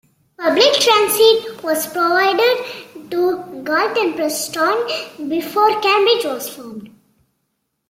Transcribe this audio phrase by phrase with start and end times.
[0.35, 6.89] Public transit was provided to Galt and Preston before Cambridge was formed.